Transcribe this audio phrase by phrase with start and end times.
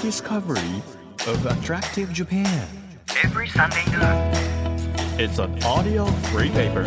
[0.00, 0.82] discovery
[1.26, 2.80] of attractive Japan.
[3.22, 4.32] every Sunday noon.
[5.18, 6.86] It's an audio free paper.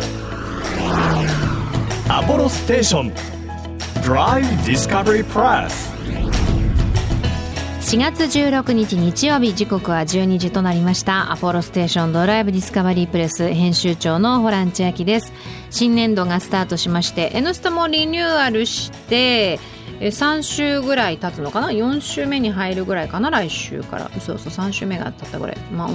[2.10, 3.12] Apollo Station
[4.02, 5.92] Drive Discovery Press
[7.80, 15.32] 4月16日日曜日時刻は12時となりましたアポロステーションドライブディスカバリープレス編集長のホラン千秋です
[15.70, 19.60] 新年度がスタートしまして「N スタ」もリニューアルして
[20.04, 23.30] え3週ぐらい経つのかな？4週目に入るぐらいかな？
[23.30, 24.10] 来週から。
[24.20, 25.56] そうそう3週目が経ったぐらい。
[25.72, 25.90] まあ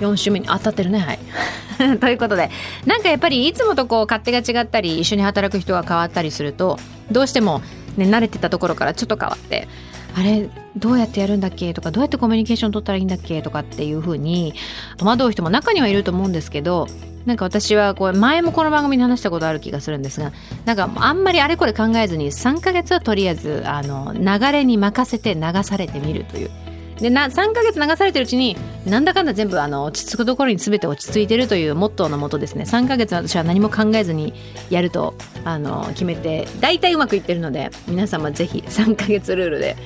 [0.00, 0.98] 4週目に当たってるね。
[1.00, 1.18] はい。
[2.00, 2.50] ということで
[2.86, 6.78] なんかやっぱりいつもとこう勝手が違ったり一緒に働く人が変わったりすると
[7.12, 7.60] どうしても、
[7.98, 9.68] ね、慣れてたところからちょっと変わって
[10.16, 11.74] あれどうやってやるんだっけ？
[11.74, 13.42] とかどうやってコミュニケーション取ったらいいんだっけ？
[13.42, 14.54] とかっていうふうに
[14.96, 16.88] 戸惑う人も中にはいると思うんですけど
[17.26, 20.32] なんか私はこう前もこの番組で話したことある気がするんですが
[20.64, 26.50] なんかあんまりあれこれ考えずに3ヶ月はとりあえずあの流れに任せて流されてみるという。
[26.96, 34.32] でな3ヶ月流されてるうちになんだかんだ全部あの落ち着くところに全て落ち着いてるというモットーのもとですね3ヶ月私は何も考えずに
[34.70, 39.76] やるとあの決めて大体うまくいってるので皆様ぜひ3ヶ月ルールで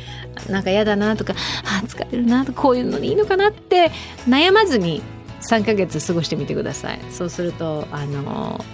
[0.48, 3.90] なんか嫌だなとかあ疲れるなとかこういうのでいいのかなって
[4.28, 5.02] 悩まずに
[5.40, 7.00] 3ヶ月過ごしてみてください。
[7.10, 8.64] そうするとあの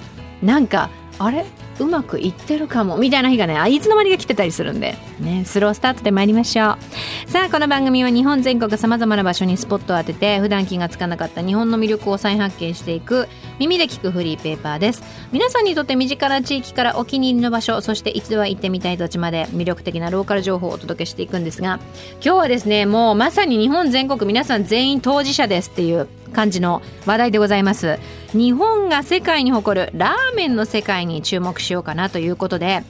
[0.43, 1.47] なんかあれ？
[1.79, 2.97] うまくいってるかも。
[2.99, 4.97] みたいな日がねあいつの間にか来てたりするんで。
[5.21, 7.31] ねスロースタートで参りましょう。
[7.31, 15.03] さあこの番組は日本全国さまざまな場所にスポットを当てて普段気がつかなかった日本の魅力を再発見していく耳で聞くフリーペーパーです。
[15.33, 21.81] 皆さんにとって身近な地域からお気に入りの場所そして一度は行ってみたい土地まで魅力的なローカル情報をお届けしていくんですが
[22.23, 27.99] 今日はですねもうまさに日本全国皆さん全員当事者ですっていう感じの話題でございます。
[28.33, 32.83] 日本が世界に誇るラーメンの世界に注目しようかなということで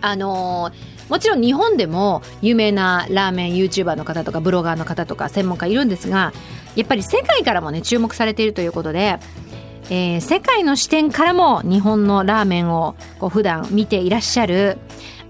[0.00, 6.32] あのーもちろん日本でも有名なラーメン YouTuber の方とかブロガーの方とか専門家いるんですが
[6.76, 9.18] やっぱり世界からもね注目されているということで、
[9.90, 14.78] えー世界の視点からも日本のラーメンをこう普段見ていらっしゃる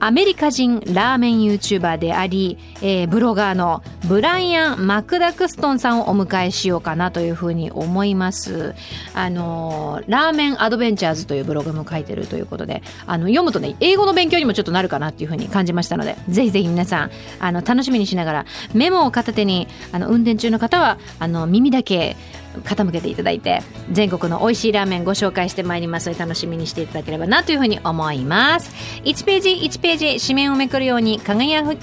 [0.05, 8.75] アメリカ人ラーメン YouTuber であり、えーブロガーのブライアン・マクダクストンさんをお迎えしようかなというふうに思います。
[9.15, 17.11] あのーラーメンアドベンチャーズというブログも書いてるということで、あの読むとね、英語の勉強にもちょっとなるかなっていうふうに感じましたので、ぜひぜひ皆さん、
[17.41, 22.15] あの楽しみにしながらメモを片手に、あの運転中の方はあの耳だけ
[22.63, 26.09] 傾けていただいて全国の美味しいラーメンご紹介してまいります。
[26.09, 28.71] ので楽しみにしていただければなというふうに思います。
[29.05, 31.77] 1ページ1ページ紙面をめくるように輝く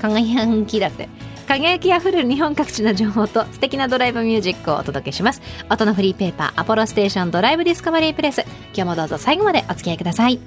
[0.00, 1.08] 輝きだって
[1.46, 5.42] 輝きあふれる日本各地の情報と素敵なドライブミュージックをお届けします。
[5.68, 8.44] 音のフリーペーパーアポロステーションドライブディスカバリープレス。
[8.72, 10.38] 今日もどうぞ最後までお付き合いください。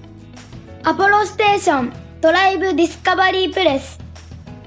[0.84, 4.00] アポロステーションドライブディスカバリープレス。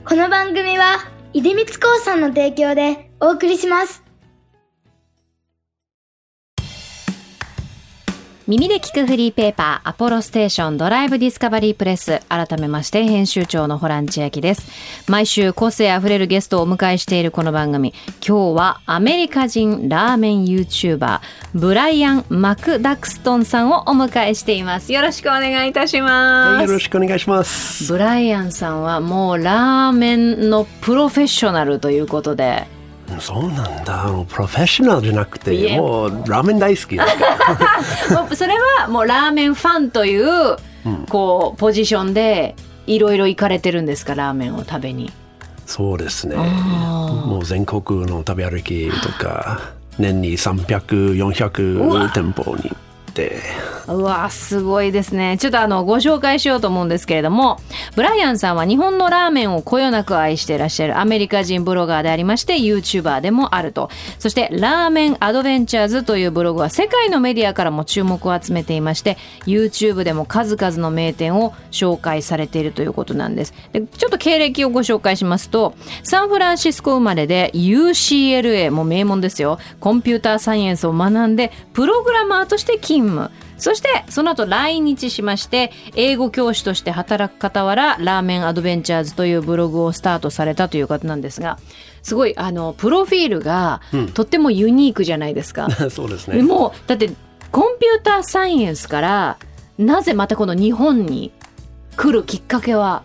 [0.04, 0.98] この番組は
[1.32, 4.05] 出光興産の提供でお送りします。
[8.48, 12.20] 耳で聞くフリーペーパーアポロステーションドライブディスカバリープレス。
[12.28, 14.68] 改めまして編集長のホラン千秋です。
[15.10, 17.92] 毎週個性あふれるゲストをお迎えしているこの番組。
[18.24, 21.18] 今日はアメリカ人ラーメン YouTuber
[21.54, 24.92] ブライアン・マクダクストンさんをお迎えしています。
[24.92, 27.92] よろしくお願いいたします、よろしくお願いします。
[27.92, 32.68] ブライアンさんはもうラーメンのプロフェッショナルということで
[33.20, 34.04] そうなんだ。
[34.06, 37.12] もうプロフェッショナルじゃなくて、もうラーメン大好きだか
[38.10, 38.22] ら。
[38.22, 40.56] もうそれはもうラーメンファンという、
[41.08, 42.54] こうポジションで
[42.86, 45.12] いろいろ行かれてるんですかラーメンを食べに。
[45.66, 46.36] そうですね。
[46.38, 49.60] あもう全国の食べ歩きとか、
[49.98, 52.76] 年に300、400店舗に行
[53.10, 53.40] って、
[53.88, 55.36] うわすごいですね。
[55.38, 57.60] ちょっとあのご紹介しようと思うんですけれども
[57.94, 63.90] ブライアンさんは日本のラーメンをこよなく愛していらっしゃるアメリカ人ブロガーでありまして YouTuber でもあると。
[64.18, 73.54] そしてラーメンアドベンチャーズというブログは世界のメディアからも注目を集めていまして YouTube でも数々の名店を紹介されているということなんです。
[73.72, 79.58] でちょっと経歴をご紹介しますとサンフランシスコ生まれで UCLA も名門ですよ。
[79.78, 83.30] コンピューターサイエンスを学んでプログラマーとして勤務。
[83.58, 91.58] そしてその後来日しまして英語教師として働く傍らラーメンアドベンチャーズというブログをスタートされたという方なんですが
[92.02, 93.80] すごいあのプロフィールが
[94.14, 95.68] とってもユニークじゃないですか。
[95.90, 96.36] そうですね。
[96.36, 97.10] でもうだって
[97.50, 99.36] コンピューターサイエンスから
[99.78, 101.32] なぜまたこの日本に
[101.96, 103.02] 来るきっかけは？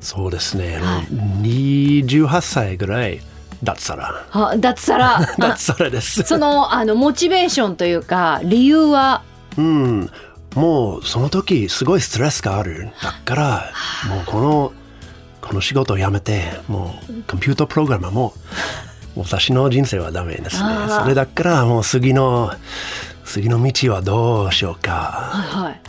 [0.00, 0.78] そうですね。
[0.78, 3.20] はい28歳ぐらい
[3.62, 4.26] 脱サラ。
[4.32, 6.22] あ脱サラあ脱サラです。
[6.22, 9.22] そのあのモチベーションというか理由は？
[9.56, 10.10] うん。
[10.54, 12.90] もうその時すごいストレスがある。
[13.02, 13.72] だから、
[14.08, 14.72] もうこの、
[15.40, 18.34] ここの仕事を辞めてもうコンピュータープログラマーも
[19.16, 20.70] 私の人生はダメですね。
[20.88, 22.52] それだからもう次の
[23.24, 24.92] 次の道はどうしようか。
[24.92, 25.80] はい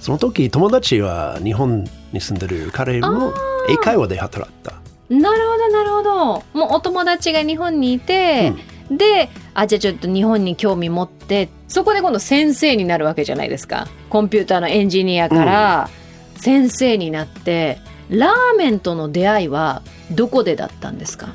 [0.00, 3.32] その時友達は日本に住んでる彼も
[3.70, 4.72] 英会話で働いた。
[5.08, 6.26] なるほどなるほど。
[6.52, 8.52] もうお友達が日本にいて、
[8.90, 13.88] であじゃあちょっと日本に興味持ってそこで今度先生になるわけじゃないですか。
[14.10, 15.90] コンピューターのエンジニアから
[16.36, 17.78] 先生になって、
[18.10, 21.28] ラーメンとの出会いはどこでだったんですか？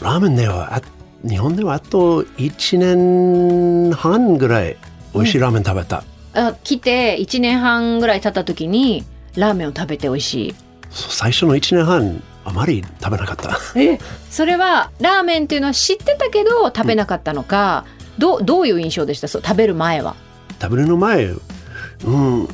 [0.00, 0.82] ラーメンではあ
[1.26, 4.76] 日本ではあと1年半ぐらい
[5.14, 6.04] 美味しいラーメン食べた、
[6.34, 9.04] あ来て1年半ぐらい経った時に
[9.36, 10.54] ラーメンを食べて美味しい。
[10.90, 13.58] 最初の1年半あまり食べなかった。
[13.78, 13.98] え
[14.30, 17.84] それはラーメンっていうのは知ってたけど食べなかったのか、
[18.18, 19.28] どうどういう印象でした？
[19.28, 20.16] そう食べる前は。
[20.60, 21.36] 食べるの前う
[22.10, 22.48] ん。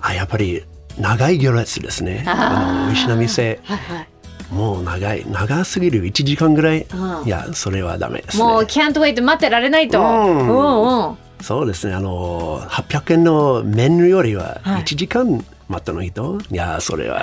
[0.00, 0.64] あやっぱり
[0.98, 2.24] 長い行列ですね。
[2.26, 3.60] あの美味しいな店。
[3.64, 4.08] はいはい。
[4.52, 5.24] もう長い。
[5.30, 6.04] 長すぎる。
[6.04, 7.26] 1時間ぐらい、うん。
[7.26, 8.42] いやそれはダメですね。
[8.44, 10.48] もう can't wait 待ってられないと、うん。
[10.48, 11.16] うんうん。
[11.42, 11.94] そうですね。
[11.94, 14.84] あの800円のメニューよりははい
[15.68, 17.22] 1時間待ったの人、い、やそれは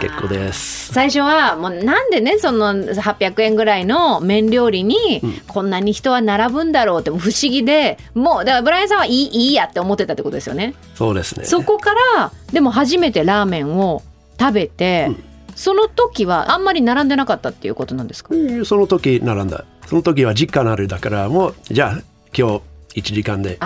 [0.00, 0.92] 結構です。
[0.92, 10.74] 最初はもうなんでねその800円ぐらいの麺料理にこんなに人は並ぶんだろうって不思議でもうだからブライアンさんはいいいいやって思ってたってことですよね。
[10.94, 11.44] そうですね。
[11.44, 14.02] そこからでも初めてラーメンを
[14.40, 15.10] 食べて、
[15.54, 18.34] その時はあんまり並んでなかったっていうことなんですか？
[18.34, 19.64] うんその時並んだ。
[19.86, 22.02] その時は実家のあるだからもうじゃあ
[22.36, 22.60] 今
[22.92, 23.58] 日1時間で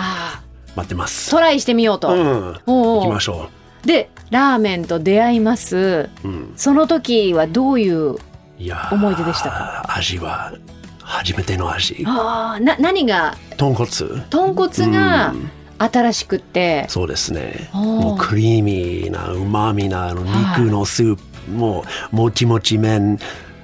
[0.75, 1.31] 待ってます。
[1.31, 2.09] トライしてみようと。
[2.09, 2.59] うん。
[2.67, 3.03] おうおう。
[3.03, 3.49] 行きましょ
[3.85, 6.09] でラーメンと出会います。
[6.23, 8.15] う、うん、その時はどういう
[8.57, 9.85] いやー思い出でしたか？
[9.95, 10.53] 味は
[11.01, 12.03] 初めての味。
[12.07, 13.35] あーな何が？
[13.57, 13.89] 豚骨。
[14.29, 15.51] 豚骨がうん。
[15.79, 17.67] 新しくって、そうですね。
[17.73, 21.83] もうクリーミーなうまみなあの肉のスープ、も
[22.13, 23.17] うもちもち麺。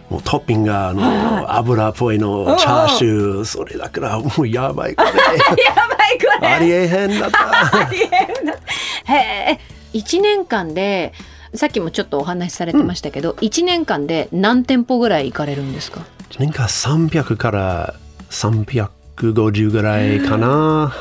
[0.10, 3.46] もうトッピングがあの、油っぽいのチャーシュー。
[3.46, 5.10] それだからもうやばいこれ。
[5.64, 6.48] やばいこれ。
[6.48, 9.60] ありえへんだったへえ
[9.98, 11.14] 1年間で
[11.54, 16.06] さっきもちょっとお話しされてましたけど、1年間で何店舗ぐらい行かれるんですか？
[16.38, 17.96] 年間300から
[18.30, 20.94] 350ぐらいかな。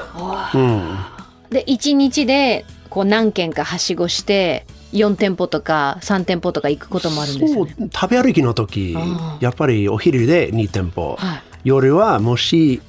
[0.54, 0.96] うん。
[1.50, 7.88] で1日でこう何軒かはしごして4店舗とか3店舗とか行くこともあるんですそうよね。
[7.92, 8.96] 食べ歩きの時
[9.40, 11.42] やっぱりお昼で2店舗、はい。
[11.64, 12.80] 夜はもし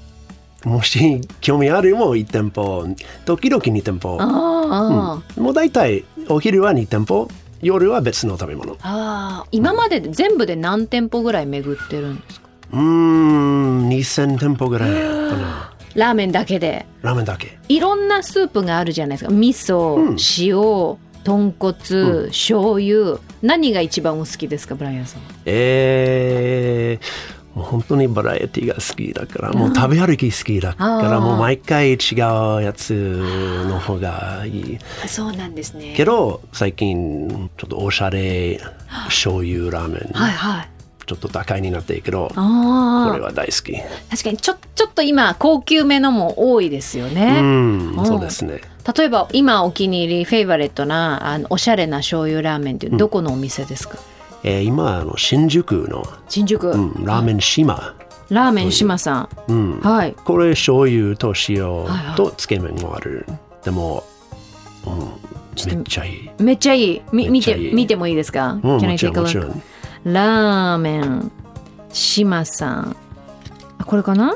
[0.66, 2.86] もし興味あるも1店舗。
[3.26, 4.18] 時々2店舗。
[4.20, 7.28] あー、もう大体お昼は2店舗。
[7.62, 8.74] 夜は別の食べ物。
[8.74, 9.48] うあー。
[9.52, 12.48] 今までで全部で何店舗ぐらい巡ってるんですか？
[12.74, 13.90] ーん。
[13.90, 14.98] 2000店舗ぐらいか
[15.38, 15.74] な。
[15.96, 16.86] ラーメンだけで。
[17.02, 17.58] ラーメンだけ。
[17.70, 19.32] いろんなスープがあるじゃないですか。
[19.32, 20.18] 味噌、うん。
[20.38, 23.20] 塩豚骨、醤油。
[23.42, 32.94] 何が一番お好きですかブライアンさんえーもう本当にバラエティが好きだからもう食べ歩き好きだからもう毎回違うやつ
[33.68, 34.78] の方がいい。
[35.08, 35.96] そうなんですね。
[35.98, 38.62] けど最近ちょっとおしゃれ
[39.08, 40.70] 醤油ラーメンはいはい。
[41.08, 43.74] ちょっと高いになってるけどこあれは大好き。
[44.12, 48.06] 確かにちょちょっと今高級めのも多いですようね、ん。
[48.06, 48.62] そうですね。
[48.96, 53.98] 例えば今お気に入りフェイバレットなあのおしゃれな醤油ラーメンってどこのお店ですか、
[54.48, 57.96] えー今あの新宿の、新宿、うん、ラーメン島、
[58.30, 59.78] ラーメン島さうん。
[59.78, 60.14] んはい。
[60.24, 63.26] これ醤油と塩はいとつけ麺もある。
[63.64, 64.04] でも、
[64.86, 66.30] うん、ちょっとめっちゃいい。
[66.40, 67.02] めっちゃいい。
[67.12, 69.62] み見て見てもいいですか、うん Can も I take a look?
[70.04, 71.32] ラーメン
[71.92, 72.96] 島さん。
[73.80, 74.36] あこれかな？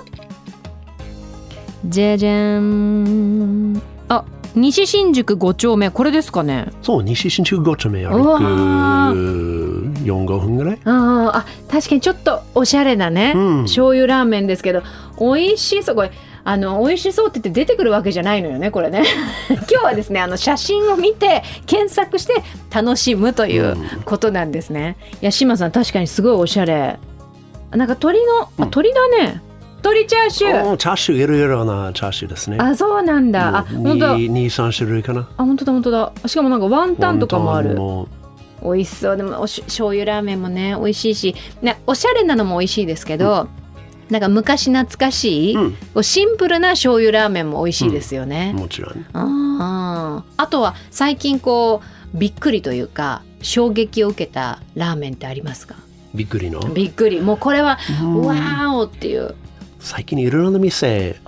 [1.85, 4.23] じゃじゃんあ
[4.55, 6.67] 西新宿5丁目これですかね？
[6.81, 9.93] そう西新宿5丁目歩くー。
[10.03, 10.79] 45分ぐらい？
[10.85, 13.63] あーあ確かにちょっとおしゃれなね、うん。
[13.63, 14.81] 醤油ラーメンですけど
[15.19, 16.11] 美味しそうこれ
[16.43, 19.03] あの美味しそうって言って出てくるわけじゃないのよねこれね。
[19.49, 22.43] 今日はですねあの写真を見て検索して
[22.73, 26.99] 楽しむということなんですね、いや島さん確かにすごいおしゃれ。
[27.71, 28.65] なんか鶏の、あうん。
[28.65, 29.41] 鶏だね
[29.83, 30.77] 鶏チャーシュー。
[30.77, 32.57] チャーシューいろいろなチャーシューですね。
[32.59, 33.57] あそうなんだ。
[33.57, 34.07] あ本当。
[34.07, 35.27] だ23種類かな。
[35.37, 36.13] あ本当だ本当だ。
[36.27, 37.77] しかもなんかワンタンとかもある。
[38.63, 39.17] 美味しそう。
[39.17, 43.47] でもおし醤油ラーメンもね美味しいし、ね、おしゃれなのも美味しいですけど、
[44.11, 46.03] なんか昔懐かしい、うん。
[46.03, 48.53] シンプルな醤油ラーメンも美味しいですよね。
[48.55, 49.05] もちろん。
[49.13, 50.33] あー。
[50.37, 51.81] あとは最近こ
[52.13, 55.75] うびっくりというか衝撃を受けたラーメンってありますか？
[56.13, 56.59] びっくりの？
[56.59, 57.21] びっくり。
[57.21, 59.33] もうこれは、わーおっていう
[59.81, 61.19] 最近いろいろな店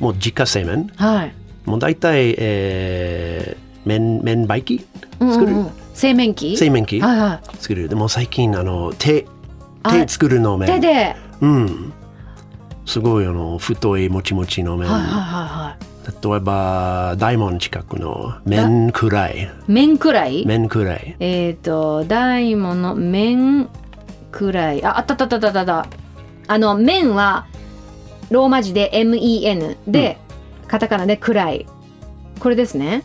[0.00, 0.90] もう自家製麺。
[0.96, 1.34] はい。
[1.64, 4.84] もう大体、えー、麺麺バイキ
[5.20, 5.70] うんうん作る、うん。
[5.94, 6.56] 製麺機？
[6.56, 7.88] 製麺機はいは作る。
[7.88, 9.26] でも最近あの手
[9.82, 10.58] あ手作るのい。
[10.58, 10.80] 麺。
[10.80, 10.94] 手で？
[10.94, 11.92] はいうん。
[12.86, 15.84] すごいあの太いもちもちの麺、はいはいはい。
[16.26, 19.50] 例えば大門近くの麺くらい。
[19.66, 20.46] 麺くらい？
[20.46, 21.16] 麺くらい。
[21.20, 23.68] えっ、と、大門の麺
[24.32, 24.82] くらい。
[24.82, 25.86] あ、あったあったあったった。
[26.46, 27.46] あの、麺は、
[28.30, 30.18] ローマ字で MEN で、
[30.66, 31.66] カタカナでくらい。
[32.40, 33.02] これですね。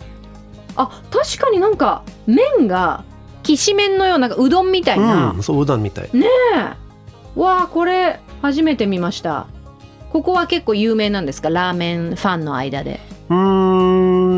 [0.76, 3.04] あ、確かになんか、麺が、
[3.44, 5.32] きしめんのような、うどんみたいな。
[5.32, 6.26] うんそううどんみたいね
[6.56, 7.40] え。
[7.40, 9.48] わあ、これ、初めて見ました。
[10.12, 11.50] ここは結構有名なんですか？
[11.50, 13.00] ラーメンファンの間で。
[13.30, 13.36] うー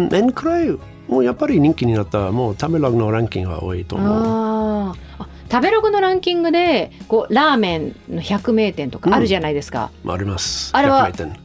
[0.06, 0.70] ん麺くらい
[1.08, 5.05] もうやっぱり人気になったもう食べログのランキングが多いと思うあーあ
[5.52, 10.72] 食べログのランキングでこうラーメンの百名店とかあるじゃないですか、あります。
[10.74, 11.36] あれは100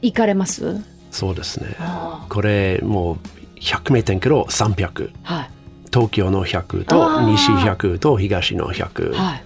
[0.00, 0.80] 行かれます？
[1.10, 1.74] そうですね。
[1.78, 3.18] あこれもう
[3.58, 5.50] 100名店けど300ーはい。
[5.92, 9.42] 東京の100と西100と東の100はい。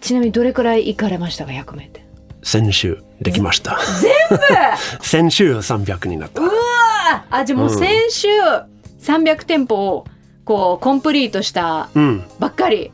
[0.00, 1.52] ちなみにどれくらい行かれましたか？
[1.52, 2.04] 百名店。
[2.42, 3.78] 先週できました。
[5.00, 6.40] 先週300になった。
[6.40, 7.36] うわー！
[7.36, 8.28] あじゃあもう先週
[9.00, 10.06] 300店舗を
[10.48, 12.24] こうコンプリートしたうん。
[12.38, 12.90] ばっかり。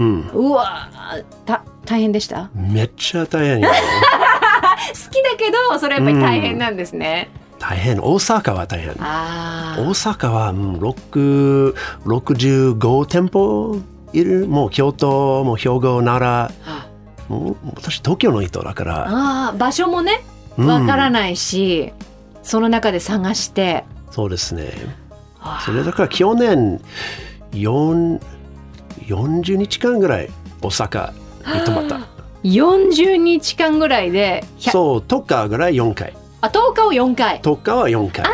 [0.00, 0.28] うん。
[0.34, 2.50] うわーた大変でした？
[2.52, 3.68] めっちゃ大変よ。
[3.70, 3.74] 好
[5.10, 8.00] きだけどそれやっぱり大変なんですね、大変。
[8.00, 8.90] 大阪は大変。
[8.98, 13.78] あ大阪はうん6 65店舗
[14.12, 14.48] いる。
[14.48, 16.22] もう京都もう兵庫奈
[16.66, 16.88] あ。
[17.30, 19.04] 良もう私東京の人だから。
[19.08, 20.24] あー場所もね
[20.58, 20.66] うん。
[20.66, 21.92] わからないし、
[22.42, 23.84] その中で探して。
[24.10, 24.72] そうですね
[25.64, 26.80] それだから去年
[27.52, 28.20] 4
[29.06, 30.30] 40日間ぐらい
[30.62, 32.00] 大阪に泊まった。
[32.42, 36.14] 40日間ぐらいで100そう10日ぐらい4回。
[36.40, 37.40] あ10日を4回。
[37.40, 38.24] 10日は4回。
[38.24, 38.28] あ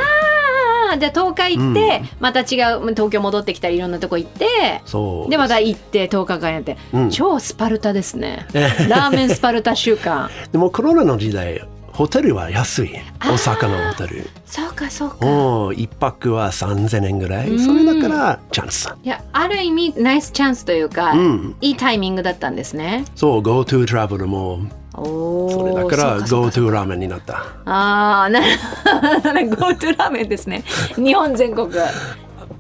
[0.95, 2.09] あじゃあ10日行って、うん。
[2.19, 2.47] また違う
[2.91, 7.11] 東京戻ってきたりいろんなとこ行ってそうでまた行って10日間やって、うん。
[7.11, 8.47] 超スパルタですね。
[8.89, 10.31] ラーメンスパルタ週間。
[10.51, 11.63] でもコロナの時代
[12.01, 12.93] ホテルは安い。
[13.21, 14.27] 大阪のホテル。
[14.47, 15.17] そうかそうか。
[15.21, 17.59] もう一泊は3000円ぐらうんい。
[17.59, 21.57] それだからチャンスいやある意味ナイスチャンスというか、うん。
[21.61, 23.05] いいタイミングだったんですね。
[23.15, 24.61] そう GoTo トラベルも
[24.95, 27.35] おおそれだから GoTo ラーメンになった。
[27.67, 29.67] ああなるほど。
[29.69, 30.65] GoTo ラーメンですね。
[30.97, 31.69] 日本全国。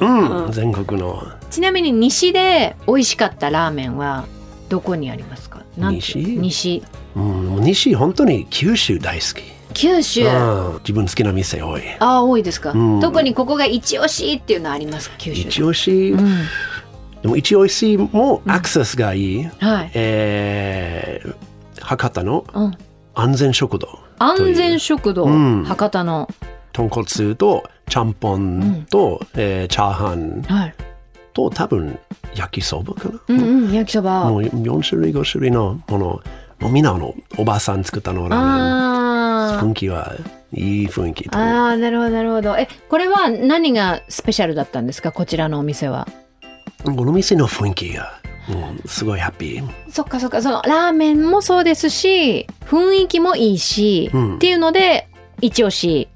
[0.00, 1.22] うん、全国の。
[1.48, 4.26] ちなみに西で美味しかったラーメンは
[4.68, 5.62] どこにありますか？
[5.78, 6.18] 西？
[6.18, 6.82] 西
[7.16, 9.42] うん、西本当に九州大好き、
[9.74, 10.26] 九州？
[10.26, 11.82] うん、自分好きな店多い。
[11.98, 13.00] ああ多いですか、うん。
[13.00, 15.10] 特にここが一押しっていうのあります？
[15.18, 16.44] 九州一押し、うん。
[17.22, 21.34] でも一押しもアクセスがいい、はい、えー
[21.82, 22.74] 博多のうん、
[23.14, 23.88] 安全食堂
[24.18, 25.64] 安全食堂、うん。
[25.64, 26.28] 博多の。
[26.72, 30.74] 豚骨とちゃんぽんと、えーチャーハンはい。
[31.32, 31.98] と多分
[32.34, 34.30] 焼きそばかな、うんうん焼きそば。
[34.30, 36.20] もう4種類5種類のもの
[36.60, 38.48] もうみんなあのおばあさん作ったのラーメン。
[39.56, 40.14] あ雰囲気は
[40.52, 42.56] いい雰囲気ーあーなるほどなるほど。
[42.56, 45.12] えこれは何がスペシャルだったんですか？
[45.12, 46.06] こちらのお店は。
[46.84, 49.90] この店の雰囲気が、うん、すごいハッピー。
[49.90, 54.36] そっかそっかそのラーメンもそうですし雰囲気もいいし、うん。
[54.36, 55.08] っていうので
[55.40, 56.08] 一押し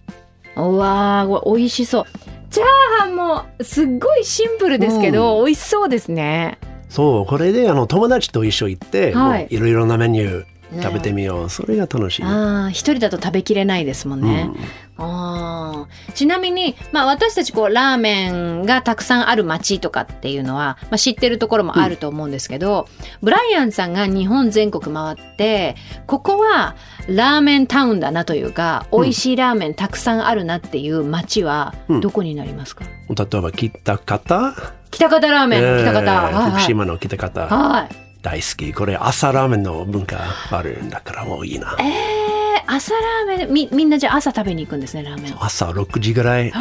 [0.57, 2.05] うわー美味しそう。
[2.51, 2.67] チャー
[3.01, 9.49] ハンもすっごいシンプルですけど、美味しそうですねそうこれであの友達と一緒行って、はい。
[9.57, 10.81] ろいろなメニュね。
[10.81, 14.51] ー食べてみよう、それが楽しい、ああ一人だと食べきれないですもんね、
[14.97, 16.13] あー。
[16.15, 22.89] ちなみに、まあ、私たちこうラーメンがたくさんある街とかっていうのは、まあ、知ってるところもあると思うんですけど、
[23.23, 25.77] ブライアンさんが日本全国回って
[26.07, 26.75] ここは
[27.09, 32.01] ラーメンタウンだなというか美味しいラーメンたくさんあるなっていう街はうん。
[32.01, 34.55] どこになりますか、例えば北方、
[34.95, 36.51] 北方ラーメンの北方、えーはい。
[36.53, 37.89] 福島の北方、はい。
[38.23, 38.73] 大好き。
[38.73, 40.19] これ朝ラーメンの文化
[40.51, 45.35] あるんだからもういいな、えー、朝ラーメンみみんなじゃあ朝食べに行くんですねラーメン。
[45.35, 46.53] を朝6時ぐらい。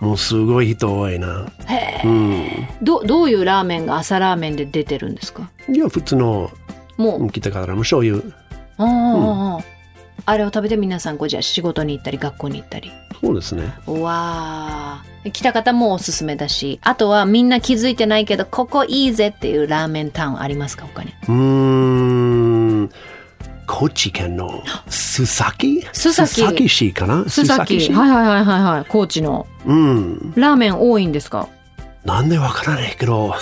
[0.00, 1.46] もうすごい人多いな。
[1.66, 2.48] へうん。
[2.82, 5.50] どどういうラーメンが朝ラーメンで出てるんですか？
[5.68, 6.50] いや普通の
[6.98, 8.18] もう、北方の醤油。
[8.78, 9.60] ああ、
[10.24, 12.92] あれを食べて皆さんこうじゃあ仕事に行ったり学校に行ったり。
[13.20, 13.72] そうですね。
[13.86, 15.30] うわー。
[15.30, 21.10] 北方もおすすめだしあとはみんな気づいてないけどここいいぜっていうラーメンタウンありますか他に？
[21.28, 21.32] うー
[22.84, 22.90] ん。
[23.66, 25.80] 高知県の須崎？
[25.92, 26.42] 須崎。
[26.42, 27.22] 須崎市かな？
[27.22, 27.80] 須崎。
[27.80, 27.92] 市？
[27.92, 28.84] はいはいはいはいはい。
[28.88, 29.46] 高知の。
[29.64, 30.32] うん。
[30.36, 31.48] ラーメン多いんですか？
[32.04, 33.34] なんでわからないけど、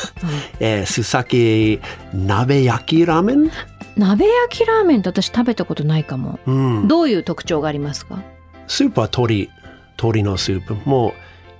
[0.60, 1.80] えー須崎
[2.12, 3.50] 鍋焼きラーメン？
[3.96, 6.38] 鍋焼きラーメンって私食べたことないかも。
[6.46, 6.88] うん。
[6.88, 8.22] どういう特徴がありますか？
[8.66, 9.50] スープは鶏。
[9.98, 10.74] 鶏のスープ。
[10.84, 11.12] もう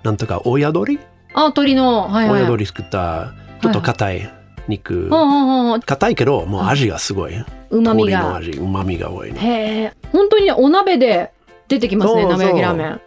[0.02, 0.98] なんとか親鶏？
[1.34, 2.08] あ鶏の。
[2.08, 2.42] はいはい。
[2.42, 3.32] 親鳥作った
[3.62, 4.30] ちょっと硬い
[4.68, 5.06] 肉。
[5.06, 7.34] うんうんうん硬いけどもう味がすごい、
[7.70, 9.38] うまみが味うまみが多いの。
[9.38, 11.32] へえ本当にねお鍋で
[11.68, 13.00] 出てきますね鍋焼きラーメン。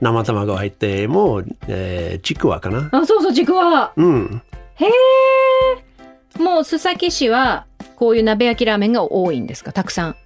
[0.00, 2.88] 生卵入ってもう、えーちくわかな。
[2.92, 3.92] あそうそうちくわ。
[3.96, 4.42] うん。
[4.76, 7.66] へえもう須崎市は
[8.00, 9.74] こういう鍋焼きラーメンが多いんですか？
[9.74, 10.16] たくさん。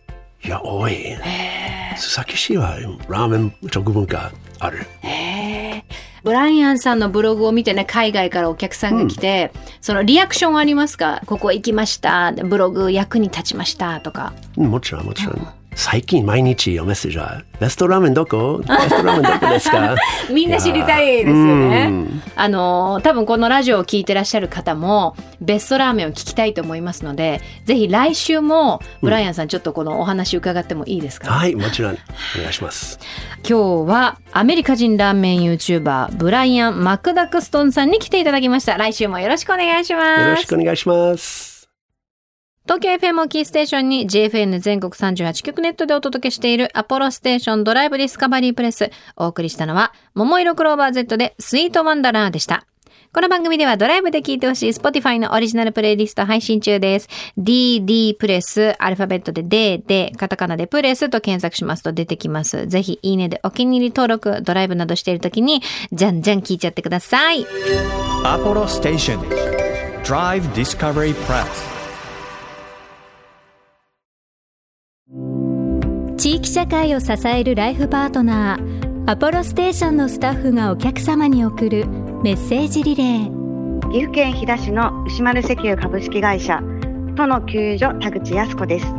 [0.44, 1.16] いや多い。
[1.96, 2.76] 須崎市は
[3.08, 4.86] ラーメン食文化ある。
[6.22, 9.50] ブライアンさんのブログを見てね海外からお客さんが来て、
[9.80, 11.22] そのリアクションありますか？
[11.26, 12.30] ここ行きました。
[12.30, 14.32] ブログ役に立ちましたとか。
[14.56, 18.58] うんもちろんもちろん最近毎日おメッセージはベストラーメンどこ？
[18.58, 19.96] ベストラーメンどこですか？
[20.32, 21.36] みんな知りたいですよう
[21.68, 31.92] ねんあの多分このラジオを聞いてらっしゃる方もベストラーメンを聞きたいと思いますのでぜひ来週もブライアンさんちょっとこのお話伺ってもいいですか、はいもちろん。
[31.92, 31.96] お
[32.40, 32.98] 願いします。
[33.48, 38.76] 今日はアメリカ人ラーメン YouTuber ブライアン・マクダクストンさんに来ていただきました。
[38.78, 40.20] 来週もよろしくお願いします。
[40.22, 41.53] よろしくお願いします
[42.66, 48.90] 東京 FM をキーステーションに JFN 全国38局ネットでお届けしているアポロステーションドライブディスカバリープレス。
[49.16, 52.66] お送りしたのは、桃色クローバー Z でスイートワンダラーでした。
[53.12, 57.08] この番組ではドライブで聴いてほしい Spotify のオリジナルプレイリスト配信中です。
[57.36, 62.66] DD プレス、アルファベットで D で、カタカナでプレスと検索しますと出てきます。
[62.66, 65.60] ぜひいいねでお気に入り登録、ドライブなどしているときに、
[65.92, 67.44] じゃんじゃん聞いちゃってください。
[68.24, 69.18] Apollo Station
[70.02, 71.73] Drive Discovery Press
[76.24, 81.86] 地域社会を支えるライフパートナーアポロステーションのスタッフがお客様に送る
[82.22, 83.90] メッセージリレー。
[83.90, 86.62] 岐阜県飛騨市の牛丸石油株式会社
[87.14, 88.86] 都の給油所田口康子です。
[88.86, 88.94] こ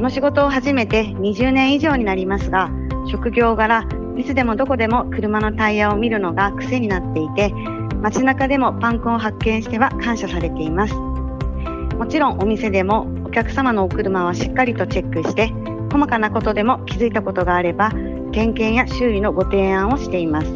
[0.00, 2.70] の仕事を始めて20年以上になりますが
[3.10, 3.86] 職業柄
[4.16, 7.52] いつでもどこでも車のタイヤを見るのが癖になっていて
[8.00, 10.94] 街中でもパンクを発見しては感謝されています。
[10.94, 15.52] もちろんお店でもお客様のお車はしっかりとチェックして
[15.92, 17.90] 細かなことでも気づいたことがあれば
[18.32, 20.48] 点検や修理のご提案をしています。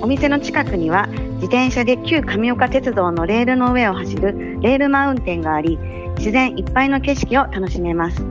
[0.00, 5.78] お店の近くには自転車で旧上岡鉄道のレールの上を走るレールマウンテンがあり
[6.18, 8.24] 自然いっぱいの景色を楽しめます。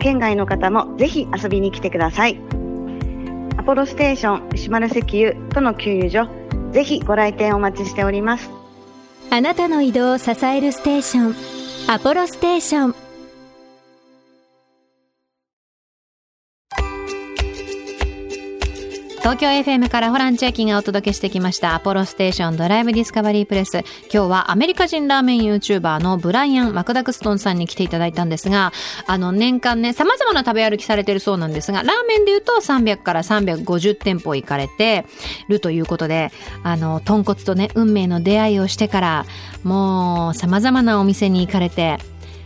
[0.00, 2.38] 県外の方もぜひ遊びに来てください。
[3.56, 6.28] アポロステーション牛丸石油との給油所
[6.72, 8.50] ぜひご来店お待ちしております。
[9.30, 11.34] あなたの移動を支えるステーション
[11.90, 13.11] アポロステーション。
[19.22, 23.84] 東京 FM からホラン千秋がお届けしてきましたアポロステーションドライブディスカバリープレス。
[24.12, 28.72] 今日はアメリカ人ラーメン YouTuber のブライアン・マクダクストンさんに来ていただいたんですが、
[29.06, 35.06] あの年間ね、様々な食べ歩きされてるそうなんですが、ラーメンで言うと300から350店舗行かれて
[35.46, 36.32] るということで、
[36.64, 39.26] あの、豚骨とね、運命の出会いをしてから、
[39.62, 41.98] もう様々なお店に行かれて、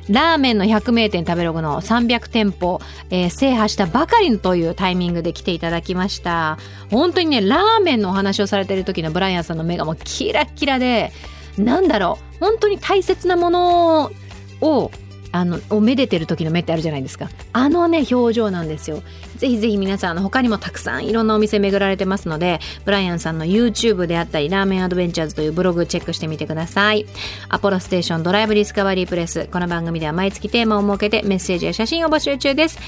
[0.09, 6.59] ラーメンの100名店食べログの300店舗、えー制覇したばかりというタイミングで来ていただきました。
[6.91, 11.13] 本当にね、ラーメンのお話をされてる時のブライアンさんの目がもうキラキラで、
[11.59, 14.13] なんだろう、本当に大切なもの
[14.61, 14.91] を、
[15.37, 17.29] あの、をめでてる時の目ってあるじゃないですか。
[17.53, 19.03] あのね、表情なんですよ。
[19.37, 27.07] ぜひぜひ皆さん、あの、他にもたくさんいろんなお店巡られてますので、ブライアンさんの YouTube であったり、ラーメンアドベンチャーズというブログチェックしてみてください。
[27.49, 29.47] アポロステーションドライブディスカバリープレス。
[29.53, 32.79] この番組では毎月テーマを設けてメッセージや写真を募集中です。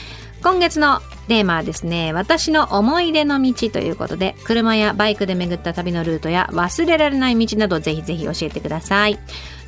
[0.42, 9.18] 今月のテーマはですね、私の思い出の道ということで、車やバイクで巡った旅のルートや忘れられない道などぜひぜひ教えてください。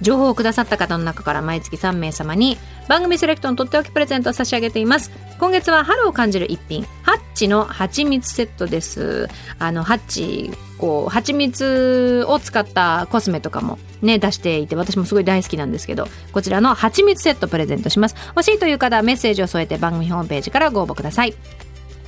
[0.00, 2.56] 情報をくださった方の中から毎月3名様に
[2.88, 5.10] 番組セレクトのとっておきプレゼントを差し上げています。
[5.38, 9.28] 今月は春を感じる一品、ハッチの蜂蜜セットです。
[9.58, 18.16] あの、ハッチ、こう、蜂蜜を使ったコスメとかもね、出していて、私もすごい大好きなんですけど、こちらの蜂蜜セットプレゼントします。
[18.28, 21.34] 欲しいという方はメッセージを添えて番組ホームページからご応募ください。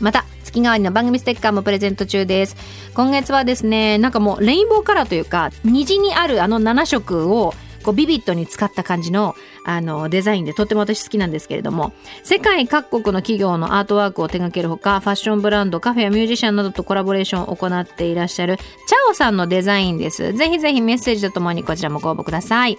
[0.00, 2.56] また、月替わりの番組ステッカーもプレゼント中です。
[2.94, 11.92] 今月はですね、なんかもうレインボーカラーというか、虹にあるあの7色をこうビビッドに使った感じのあのデザインでとっても私好きなんですけれども
[12.24, 20.32] 世界各国の企業のアートワークを手掛けるほかファッションブランドカフェやミュージシャンなどとコラボレーションを行っていらっしゃるチャオさんのデザインです。
[20.32, 22.78] ぜひぜひメッセージとともにこちらもご応募ください。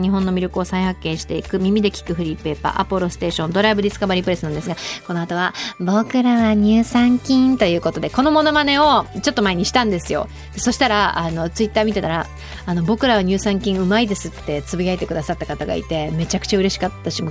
[0.00, 10.28] 日本の魅力を再発見していく耳で聞くフリーペーパーアポロステーションドライブディスカバリープレスなんですがこの後は僕らは乳酸菌ということでこのモノマネをちょっと前にしたんですよ。
[10.56, 12.26] そしたらあのツイッター見てたら
[12.66, 17.22] あの僕らは乳酸菌うまいですってつぶやいてくださった方がいてめちゃくちゃ嬉しかったし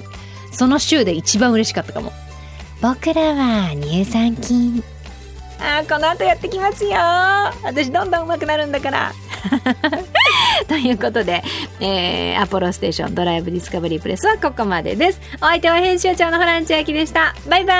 [0.51, 2.11] その週で一番嬉しかったかも。
[2.81, 4.83] 僕らは乳酸菌。
[5.59, 6.91] あーこの後やってきますよ。
[7.63, 9.13] 私どんどん上手くなるんだから。
[10.67, 11.43] ということで、
[11.79, 15.21] えー、アポロステーションドライブディスカバリープレスはここまでです。
[15.37, 17.35] お相手は編集長のホラン千秋でした。
[17.47, 17.73] バイバ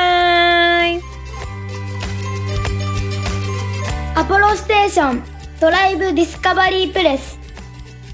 [0.81, 1.01] ーイ。
[4.13, 5.23] アポロステーション
[5.59, 7.40] ドライブディスカバリープレス